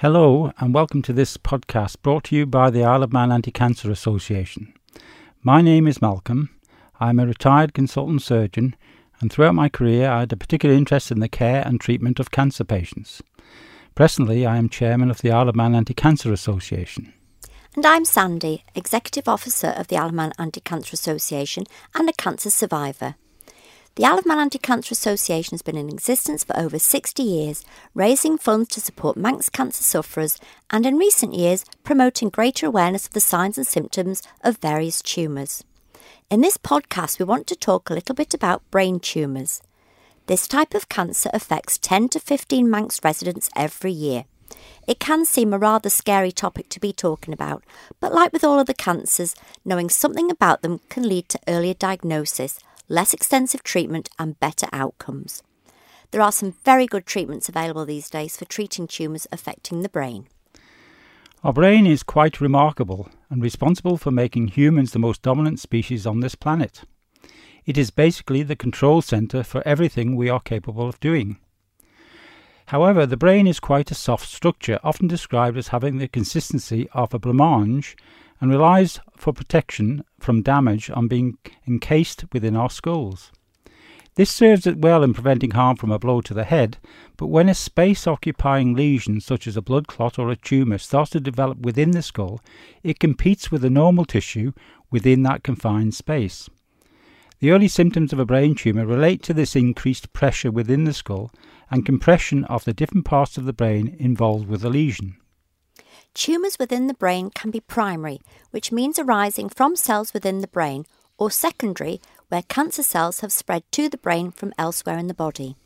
Hello, 0.00 0.52
and 0.58 0.72
welcome 0.72 1.02
to 1.02 1.12
this 1.12 1.36
podcast 1.36 1.96
brought 2.02 2.22
to 2.22 2.36
you 2.36 2.46
by 2.46 2.70
the 2.70 2.84
Isle 2.84 3.02
of 3.02 3.12
Man 3.12 3.32
Anti 3.32 3.50
Cancer 3.50 3.90
Association. 3.90 4.72
My 5.42 5.60
name 5.60 5.88
is 5.88 6.00
Malcolm. 6.00 6.50
I'm 7.00 7.18
a 7.18 7.26
retired 7.26 7.74
consultant 7.74 8.22
surgeon, 8.22 8.76
and 9.20 9.32
throughout 9.32 9.56
my 9.56 9.68
career, 9.68 10.08
I 10.08 10.20
had 10.20 10.32
a 10.32 10.36
particular 10.36 10.72
interest 10.72 11.10
in 11.10 11.18
the 11.18 11.28
care 11.28 11.64
and 11.66 11.80
treatment 11.80 12.20
of 12.20 12.30
cancer 12.30 12.62
patients. 12.62 13.22
Presently, 13.96 14.46
I 14.46 14.56
am 14.56 14.68
chairman 14.68 15.10
of 15.10 15.20
the 15.20 15.32
Isle 15.32 15.48
of 15.48 15.56
Man 15.56 15.74
Anti 15.74 15.94
Cancer 15.94 16.32
Association. 16.32 17.12
And 17.74 17.84
I'm 17.84 18.04
Sandy, 18.04 18.62
Executive 18.76 19.26
Officer 19.26 19.70
of 19.70 19.88
the 19.88 19.96
Isle 19.96 20.10
of 20.10 20.14
Man 20.14 20.32
Anti 20.38 20.60
Cancer 20.60 20.94
Association 20.94 21.64
and 21.96 22.08
a 22.08 22.12
cancer 22.12 22.50
survivor. 22.50 23.16
The 23.98 24.04
Isle 24.04 24.20
of 24.20 24.26
Man 24.26 24.38
Anti 24.38 24.60
Cancer 24.60 24.92
Association 24.92 25.54
has 25.54 25.62
been 25.62 25.76
in 25.76 25.88
existence 25.88 26.44
for 26.44 26.56
over 26.56 26.78
60 26.78 27.20
years, 27.20 27.64
raising 27.94 28.38
funds 28.38 28.68
to 28.68 28.80
support 28.80 29.16
Manx 29.16 29.48
cancer 29.48 29.82
sufferers 29.82 30.38
and 30.70 30.86
in 30.86 30.98
recent 30.98 31.34
years 31.34 31.64
promoting 31.82 32.28
greater 32.28 32.64
awareness 32.64 33.08
of 33.08 33.12
the 33.12 33.18
signs 33.18 33.58
and 33.58 33.66
symptoms 33.66 34.22
of 34.44 34.58
various 34.58 35.02
tumours. 35.02 35.64
In 36.30 36.42
this 36.42 36.56
podcast, 36.56 37.18
we 37.18 37.24
want 37.24 37.48
to 37.48 37.56
talk 37.56 37.90
a 37.90 37.92
little 37.92 38.14
bit 38.14 38.34
about 38.34 38.62
brain 38.70 39.00
tumours. 39.00 39.62
This 40.26 40.46
type 40.46 40.74
of 40.74 40.88
cancer 40.88 41.30
affects 41.32 41.76
10 41.76 42.10
to 42.10 42.20
15 42.20 42.70
Manx 42.70 43.00
residents 43.02 43.50
every 43.56 43.90
year. 43.90 44.26
It 44.86 45.00
can 45.00 45.24
seem 45.24 45.52
a 45.52 45.58
rather 45.58 45.90
scary 45.90 46.30
topic 46.30 46.68
to 46.68 46.78
be 46.78 46.92
talking 46.92 47.34
about, 47.34 47.64
but 47.98 48.14
like 48.14 48.32
with 48.32 48.44
all 48.44 48.60
other 48.60 48.74
cancers, 48.74 49.34
knowing 49.64 49.90
something 49.90 50.30
about 50.30 50.62
them 50.62 50.82
can 50.88 51.08
lead 51.08 51.28
to 51.30 51.40
earlier 51.48 51.74
diagnosis 51.74 52.60
less 52.88 53.12
extensive 53.12 53.62
treatment, 53.62 54.08
and 54.18 54.40
better 54.40 54.66
outcomes. 54.72 55.42
There 56.10 56.22
are 56.22 56.32
some 56.32 56.54
very 56.64 56.86
good 56.86 57.04
treatments 57.04 57.48
available 57.48 57.84
these 57.84 58.08
days 58.08 58.36
for 58.36 58.46
treating 58.46 58.86
tumours 58.86 59.26
affecting 59.30 59.82
the 59.82 59.88
brain. 59.88 60.26
Our 61.44 61.52
brain 61.52 61.86
is 61.86 62.02
quite 62.02 62.40
remarkable 62.40 63.10
and 63.30 63.42
responsible 63.42 63.96
for 63.96 64.10
making 64.10 64.48
humans 64.48 64.92
the 64.92 64.98
most 64.98 65.22
dominant 65.22 65.60
species 65.60 66.06
on 66.06 66.20
this 66.20 66.34
planet. 66.34 66.82
It 67.64 67.76
is 67.76 67.90
basically 67.90 68.42
the 68.42 68.56
control 68.56 69.02
centre 69.02 69.42
for 69.42 69.62
everything 69.66 70.16
we 70.16 70.30
are 70.30 70.40
capable 70.40 70.88
of 70.88 70.98
doing. 71.00 71.38
However, 72.66 73.06
the 73.06 73.16
brain 73.16 73.46
is 73.46 73.60
quite 73.60 73.90
a 73.90 73.94
soft 73.94 74.28
structure, 74.28 74.80
often 74.82 75.06
described 75.06 75.56
as 75.56 75.68
having 75.68 75.98
the 75.98 76.08
consistency 76.08 76.88
of 76.92 77.14
a 77.14 77.18
blancmange 77.18 77.94
and 78.40 78.50
relies 78.50 79.00
for 79.16 79.32
protection 79.32 80.04
from 80.18 80.42
damage 80.42 80.90
on 80.90 81.08
being 81.08 81.38
encased 81.66 82.24
within 82.32 82.56
our 82.56 82.70
skulls. 82.70 83.32
This 84.18 84.30
serves 84.30 84.66
it 84.66 84.78
well 84.78 85.04
in 85.04 85.14
preventing 85.14 85.52
harm 85.52 85.76
from 85.76 85.92
a 85.92 85.98
blow 85.98 86.20
to 86.22 86.34
the 86.34 86.42
head, 86.42 86.78
but 87.16 87.28
when 87.28 87.48
a 87.48 87.54
space 87.54 88.04
occupying 88.04 88.74
lesion, 88.74 89.20
such 89.20 89.46
as 89.46 89.56
a 89.56 89.62
blood 89.62 89.86
clot 89.86 90.18
or 90.18 90.28
a 90.28 90.34
tumour, 90.34 90.78
starts 90.78 91.10
to 91.12 91.20
develop 91.20 91.58
within 91.60 91.92
the 91.92 92.02
skull, 92.02 92.40
it 92.82 92.98
competes 92.98 93.52
with 93.52 93.62
the 93.62 93.70
normal 93.70 94.04
tissue 94.04 94.52
within 94.90 95.22
that 95.22 95.44
confined 95.44 95.94
space. 95.94 96.50
The 97.38 97.52
early 97.52 97.68
symptoms 97.68 98.12
of 98.12 98.18
a 98.18 98.26
brain 98.26 98.56
tumour 98.56 98.86
relate 98.86 99.22
to 99.22 99.34
this 99.34 99.54
increased 99.54 100.12
pressure 100.12 100.50
within 100.50 100.82
the 100.82 100.92
skull 100.92 101.30
and 101.70 101.86
compression 101.86 102.44
of 102.46 102.64
the 102.64 102.72
different 102.72 103.04
parts 103.04 103.38
of 103.38 103.44
the 103.44 103.52
brain 103.52 103.94
involved 104.00 104.48
with 104.48 104.62
the 104.62 104.70
lesion. 104.70 105.16
Tumours 106.14 106.58
within 106.58 106.86
the 106.86 106.94
brain 106.94 107.30
can 107.30 107.50
be 107.50 107.60
primary, 107.60 108.20
which 108.50 108.72
means 108.72 108.98
arising 108.98 109.48
from 109.48 109.76
cells 109.76 110.12
within 110.12 110.40
the 110.40 110.48
brain, 110.48 110.84
or 111.16 111.30
secondary, 111.30 112.00
where 112.28 112.42
cancer 112.42 112.82
cells 112.82 113.20
have 113.20 113.32
spread 113.32 113.62
to 113.72 113.88
the 113.88 113.98
brain 113.98 114.30
from 114.30 114.52
elsewhere 114.58 114.98
in 114.98 115.06
the 115.06 115.14
body. 115.14 115.56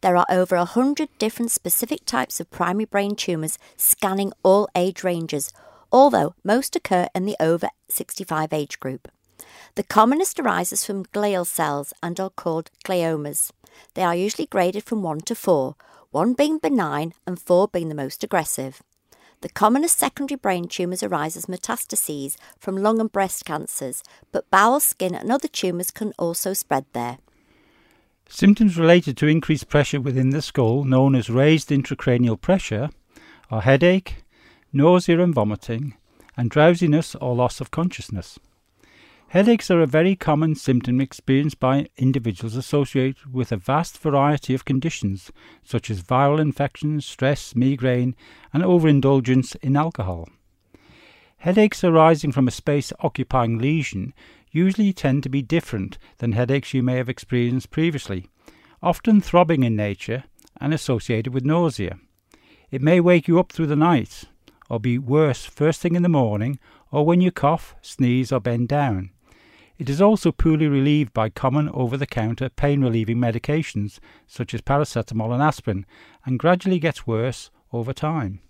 There 0.00 0.16
are 0.16 0.26
over 0.28 0.56
a 0.56 0.64
hundred 0.64 1.08
different 1.18 1.50
specific 1.50 2.04
types 2.04 2.38
of 2.38 2.50
primary 2.50 2.84
brain 2.84 3.16
tumours 3.16 3.58
scanning 3.76 4.32
all 4.42 4.68
age 4.74 5.02
ranges, 5.02 5.52
although 5.90 6.34
most 6.44 6.76
occur 6.76 7.08
in 7.14 7.24
the 7.24 7.36
over 7.40 7.68
65 7.88 8.52
age 8.52 8.78
group. 8.80 9.08
The 9.76 9.82
commonest 9.82 10.38
arises 10.38 10.84
from 10.84 11.06
glial 11.06 11.46
cells 11.46 11.92
and 12.02 12.20
are 12.20 12.30
called 12.30 12.70
gliomas. 12.84 13.50
They 13.94 14.02
are 14.02 14.14
usually 14.14 14.46
graded 14.46 14.84
from 14.84 15.02
1 15.02 15.22
to 15.22 15.34
4, 15.34 15.74
1 16.10 16.34
being 16.34 16.58
benign 16.58 17.14
and 17.26 17.40
4 17.40 17.68
being 17.68 17.88
the 17.88 17.94
most 17.94 18.22
aggressive. 18.22 18.82
The 19.40 19.48
commonest 19.48 19.98
secondary 19.98 20.36
brain 20.36 20.68
tumours 20.68 21.02
arise 21.02 21.36
as 21.36 21.46
metastases 21.46 22.36
from 22.58 22.76
lung 22.76 23.00
and 23.00 23.12
breast 23.12 23.44
cancers, 23.44 24.02
but 24.32 24.50
bowel, 24.50 24.80
skin, 24.80 25.14
and 25.14 25.30
other 25.30 25.48
tumours 25.48 25.90
can 25.90 26.12
also 26.18 26.52
spread 26.52 26.86
there. 26.92 27.18
Symptoms 28.28 28.78
related 28.78 29.16
to 29.18 29.26
increased 29.26 29.68
pressure 29.68 30.00
within 30.00 30.30
the 30.30 30.40
skull, 30.40 30.84
known 30.84 31.14
as 31.14 31.28
raised 31.28 31.68
intracranial 31.68 32.40
pressure, 32.40 32.90
are 33.50 33.60
headache, 33.60 34.24
nausea 34.72 35.20
and 35.20 35.34
vomiting, 35.34 35.94
and 36.36 36.50
drowsiness 36.50 37.14
or 37.16 37.34
loss 37.34 37.60
of 37.60 37.70
consciousness. 37.70 38.38
Headaches 39.34 39.68
are 39.68 39.80
a 39.82 39.86
very 39.88 40.14
common 40.14 40.54
symptom 40.54 41.00
experienced 41.00 41.58
by 41.58 41.88
individuals 41.96 42.54
associated 42.54 43.34
with 43.34 43.50
a 43.50 43.56
vast 43.56 43.98
variety 43.98 44.54
of 44.54 44.64
conditions, 44.64 45.32
such 45.64 45.90
as 45.90 46.04
viral 46.04 46.38
infections, 46.38 47.04
stress, 47.04 47.52
migraine, 47.56 48.14
and 48.52 48.62
overindulgence 48.62 49.56
in 49.56 49.74
alcohol. 49.74 50.28
Headaches 51.38 51.82
arising 51.82 52.30
from 52.30 52.46
a 52.46 52.52
space 52.52 52.92
occupying 53.00 53.58
lesion 53.58 54.14
usually 54.52 54.92
tend 54.92 55.24
to 55.24 55.28
be 55.28 55.42
different 55.42 55.98
than 56.18 56.30
headaches 56.30 56.72
you 56.72 56.84
may 56.84 56.94
have 56.98 57.08
experienced 57.08 57.72
previously, 57.72 58.28
often 58.84 59.20
throbbing 59.20 59.64
in 59.64 59.74
nature 59.74 60.22
and 60.60 60.72
associated 60.72 61.34
with 61.34 61.44
nausea. 61.44 61.98
It 62.70 62.82
may 62.82 63.00
wake 63.00 63.26
you 63.26 63.40
up 63.40 63.50
through 63.50 63.66
the 63.66 63.74
night, 63.74 64.26
or 64.70 64.78
be 64.78 64.96
worse 64.96 65.44
first 65.44 65.80
thing 65.80 65.96
in 65.96 66.04
the 66.04 66.08
morning, 66.08 66.60
or 66.92 67.04
when 67.04 67.20
you 67.20 67.32
cough, 67.32 67.74
sneeze, 67.82 68.30
or 68.30 68.38
bend 68.38 68.68
down. 68.68 69.10
It 69.76 69.90
is 69.90 70.00
also 70.00 70.30
poorly 70.30 70.68
relieved 70.68 71.12
by 71.12 71.30
common 71.30 71.68
over 71.70 71.96
the 71.96 72.06
counter 72.06 72.48
pain 72.48 72.82
relieving 72.82 73.16
medications 73.16 73.98
such 74.26 74.54
as 74.54 74.60
paracetamol 74.60 75.32
and 75.32 75.42
aspirin 75.42 75.84
and 76.24 76.38
gradually 76.38 76.78
gets 76.78 77.08
worse 77.08 77.50
over 77.72 77.92
time. 77.92 78.40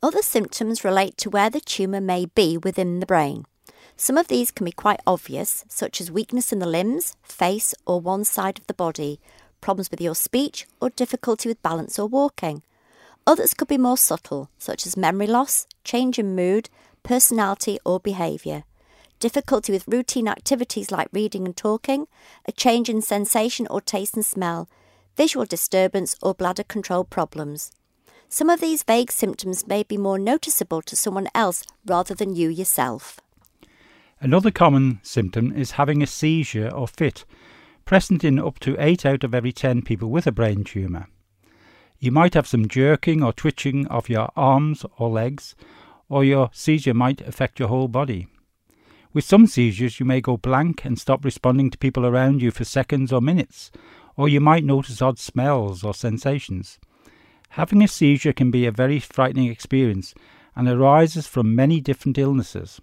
Other 0.00 0.22
symptoms 0.22 0.84
relate 0.84 1.16
to 1.18 1.30
where 1.30 1.50
the 1.50 1.60
tumour 1.60 2.00
may 2.00 2.26
be 2.26 2.56
within 2.56 3.00
the 3.00 3.06
brain. 3.06 3.44
Some 3.96 4.16
of 4.16 4.28
these 4.28 4.52
can 4.52 4.64
be 4.64 4.72
quite 4.72 5.00
obvious, 5.06 5.64
such 5.68 6.00
as 6.00 6.12
weakness 6.12 6.52
in 6.52 6.60
the 6.60 6.66
limbs, 6.66 7.16
face, 7.22 7.74
or 7.84 8.00
one 8.00 8.24
side 8.24 8.58
of 8.58 8.66
the 8.68 8.74
body, 8.74 9.20
problems 9.60 9.90
with 9.90 10.00
your 10.00 10.14
speech, 10.14 10.66
or 10.80 10.90
difficulty 10.90 11.48
with 11.48 11.62
balance 11.62 11.98
or 11.98 12.06
walking. 12.06 12.62
Others 13.26 13.54
could 13.54 13.68
be 13.68 13.78
more 13.78 13.96
subtle, 13.98 14.48
such 14.58 14.86
as 14.86 14.96
memory 14.96 15.26
loss, 15.26 15.66
change 15.84 16.18
in 16.18 16.34
mood, 16.34 16.70
personality, 17.02 17.78
or 17.84 18.00
behaviour 18.00 18.64
difficulty 19.22 19.72
with 19.72 19.86
routine 19.86 20.26
activities 20.26 20.90
like 20.90 21.06
reading 21.12 21.46
and 21.46 21.56
talking, 21.56 22.08
a 22.44 22.50
change 22.50 22.88
in 22.88 23.00
sensation 23.00 23.68
or 23.70 23.80
taste 23.80 24.16
and 24.16 24.26
smell, 24.26 24.68
visual 25.16 25.46
disturbance, 25.46 26.16
or 26.20 26.34
bladder 26.34 26.64
control 26.64 27.04
problems. 27.04 27.70
Some 28.28 28.50
of 28.50 28.60
these 28.60 28.82
vague 28.82 29.12
symptoms 29.12 29.64
may 29.64 29.84
be 29.84 29.96
more 29.96 30.18
noticeable 30.18 30.82
to 30.82 30.96
someone 30.96 31.28
else 31.36 31.62
rather 31.86 32.16
than 32.16 32.34
you 32.34 32.48
yourself. 32.48 33.20
Another 34.20 34.50
common 34.50 34.98
symptom 35.04 35.52
is 35.52 35.72
having 35.72 36.02
a 36.02 36.06
seizure 36.08 36.68
or 36.74 36.88
fit, 36.88 37.24
present 37.84 38.24
in 38.24 38.40
up 38.40 38.58
to 38.58 38.74
8 38.76 39.06
out 39.06 39.22
of 39.22 39.36
every 39.36 39.52
10 39.52 39.82
people 39.82 40.10
with 40.10 40.26
a 40.26 40.32
brain 40.32 40.64
tumour. 40.64 41.06
You 42.00 42.10
might 42.10 42.34
have 42.34 42.48
some 42.48 42.66
jerking 42.66 43.22
or 43.22 43.32
twitching 43.32 43.86
of 43.86 44.08
your 44.08 44.30
arms 44.34 44.84
or 44.98 45.08
legs, 45.08 45.54
or 46.08 46.24
your 46.24 46.50
seizure 46.52 46.94
might 46.94 47.20
affect 47.20 47.60
your 47.60 47.68
whole 47.68 47.86
body. 47.86 48.26
With 49.14 49.24
some 49.24 49.46
seizures, 49.46 50.00
you 50.00 50.06
may 50.06 50.22
go 50.22 50.38
blank 50.38 50.86
and 50.86 50.98
stop 50.98 51.24
responding 51.24 51.70
to 51.70 51.78
people 51.78 52.06
around 52.06 52.40
you 52.40 52.50
for 52.50 52.64
seconds 52.64 53.12
or 53.12 53.20
minutes, 53.20 53.70
or 54.16 54.28
you 54.28 54.40
might 54.40 54.64
notice 54.64 55.02
odd 55.02 55.18
smells 55.18 55.84
or 55.84 55.92
sensations. 55.92 56.78
Having 57.50 57.82
a 57.82 57.88
seizure 57.88 58.32
can 58.32 58.50
be 58.50 58.64
a 58.64 58.72
very 58.72 58.98
frightening 58.98 59.48
experience 59.50 60.14
and 60.56 60.66
arises 60.66 61.26
from 61.26 61.54
many 61.54 61.78
different 61.78 62.16
illnesses. 62.16 62.80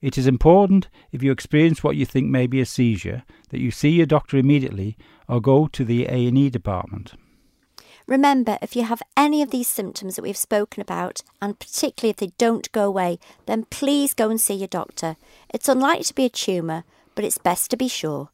It 0.00 0.16
is 0.16 0.26
important, 0.26 0.88
if 1.12 1.22
you 1.22 1.30
experience 1.30 1.84
what 1.84 1.96
you 1.96 2.06
think 2.06 2.28
may 2.28 2.46
be 2.46 2.62
a 2.62 2.66
seizure, 2.66 3.22
that 3.50 3.60
you 3.60 3.70
see 3.70 3.90
your 3.90 4.06
doctor 4.06 4.38
immediately 4.38 4.96
or 5.28 5.42
go 5.42 5.66
to 5.66 5.84
the 5.84 6.06
A&E 6.06 6.48
department. 6.48 7.12
Remember, 8.10 8.58
if 8.60 8.74
you 8.74 8.82
have 8.82 9.04
any 9.16 9.40
of 9.40 9.52
these 9.52 9.68
symptoms 9.68 10.16
that 10.16 10.22
we've 10.22 10.36
spoken 10.36 10.80
about, 10.80 11.22
and 11.40 11.60
particularly 11.60 12.10
if 12.10 12.16
they 12.16 12.32
don't 12.38 12.70
go 12.72 12.84
away, 12.84 13.20
then 13.46 13.66
please 13.70 14.14
go 14.14 14.28
and 14.28 14.40
see 14.40 14.54
your 14.54 14.66
doctor. 14.66 15.14
It's 15.48 15.68
unlikely 15.68 16.02
to 16.02 16.14
be 16.16 16.24
a 16.24 16.28
tumour, 16.28 16.82
but 17.14 17.24
it's 17.24 17.38
best 17.38 17.70
to 17.70 17.76
be 17.76 17.86
sure. 17.86 18.30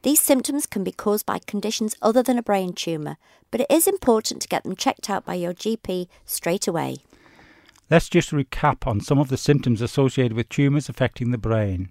These 0.00 0.22
symptoms 0.22 0.64
can 0.64 0.82
be 0.82 0.92
caused 0.92 1.26
by 1.26 1.40
conditions 1.40 1.94
other 2.00 2.22
than 2.22 2.38
a 2.38 2.42
brain 2.42 2.72
tumour, 2.72 3.18
but 3.50 3.60
it 3.60 3.66
is 3.68 3.86
important 3.86 4.40
to 4.40 4.48
get 4.48 4.62
them 4.62 4.74
checked 4.74 5.10
out 5.10 5.26
by 5.26 5.34
your 5.34 5.52
GP 5.52 6.08
straight 6.24 6.66
away. 6.66 6.96
Let's 7.90 8.08
just 8.08 8.30
recap 8.30 8.86
on 8.86 9.02
some 9.02 9.18
of 9.18 9.28
the 9.28 9.36
symptoms 9.36 9.82
associated 9.82 10.32
with 10.32 10.48
tumours 10.48 10.88
affecting 10.88 11.32
the 11.32 11.38
brain. 11.38 11.90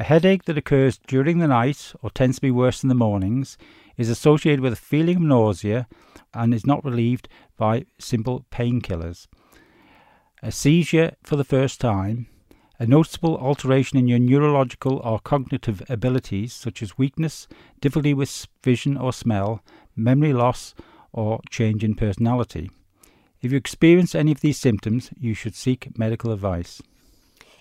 A 0.00 0.04
headache 0.04 0.46
that 0.46 0.58
occurs 0.58 0.98
during 1.06 1.38
the 1.38 1.46
night 1.46 1.92
or 2.02 2.10
tends 2.10 2.38
to 2.38 2.42
be 2.42 2.50
worse 2.50 2.82
in 2.82 2.88
the 2.88 2.96
mornings 2.96 3.56
is 3.96 4.10
associated 4.10 4.60
with 4.60 4.72
a 4.72 4.76
feeling 4.76 5.18
of 5.18 5.22
nausea 5.22 5.86
and 6.36 6.52
is 6.52 6.66
not 6.66 6.84
relieved 6.84 7.28
by 7.56 7.86
simple 7.98 8.44
painkillers. 8.50 9.26
a 10.42 10.52
seizure 10.52 11.12
for 11.22 11.36
the 11.36 11.44
first 11.44 11.80
time, 11.80 12.28
a 12.78 12.86
noticeable 12.86 13.38
alteration 13.38 13.98
in 13.98 14.06
your 14.06 14.18
neurological 14.18 14.98
or 14.98 15.18
cognitive 15.18 15.82
abilities, 15.88 16.52
such 16.52 16.82
as 16.82 16.98
weakness, 16.98 17.48
difficulty 17.80 18.12
with 18.12 18.46
vision 18.62 18.96
or 18.96 19.12
smell, 19.12 19.62
memory 19.96 20.32
loss, 20.32 20.74
or 21.12 21.40
change 21.48 21.82
in 21.82 21.94
personality. 21.94 22.70
If 23.40 23.50
you 23.50 23.56
experience 23.56 24.14
any 24.14 24.32
of 24.32 24.40
these 24.40 24.58
symptoms, 24.58 25.10
you 25.18 25.32
should 25.32 25.54
seek 25.54 25.98
medical 25.98 26.32
advice. 26.32 26.82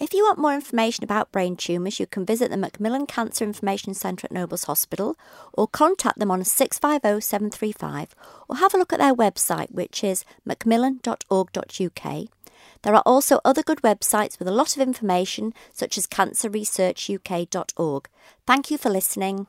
If 0.00 0.14
you 0.14 0.22
want 0.22 0.38
more 0.38 0.54
information 0.54 1.02
about 1.02 1.32
brain 1.32 1.56
tumours, 1.56 1.98
you 1.98 2.06
can 2.06 2.24
visit 2.24 2.52
the 2.52 2.56
Macmillan 2.56 3.06
Cancer 3.06 3.44
Information 3.44 3.94
Centre 3.94 4.26
at 4.26 4.32
Nobles 4.32 4.62
Hospital 4.64 5.16
or 5.52 5.66
contact 5.66 6.20
them 6.20 6.30
on 6.30 6.44
650 6.44 7.20
735 7.20 8.14
or 8.48 8.58
have 8.58 8.74
a 8.74 8.78
look 8.78 8.92
at 8.92 9.00
their 9.00 9.12
website, 9.12 9.72
which 9.72 10.04
is 10.04 10.24
macmillan.org.uk. 10.44 12.28
There 12.82 12.94
are 12.94 13.02
also 13.04 13.40
other 13.44 13.64
good 13.64 13.82
websites 13.82 14.38
with 14.38 14.46
a 14.46 14.52
lot 14.52 14.76
of 14.76 14.82
information, 14.82 15.52
such 15.72 15.98
as 15.98 16.06
cancerresearchuk.org. 16.06 18.08
Thank 18.46 18.70
you 18.70 18.78
for 18.78 18.90
listening. 18.90 19.48